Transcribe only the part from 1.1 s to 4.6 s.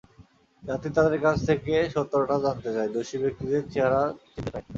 কাছ থেকে সত্যটা জানতে চায়, দোষী ব্যক্তিদের চেহারা চিনতে